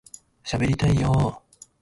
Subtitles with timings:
[0.43, 1.55] しゃべりたいよ～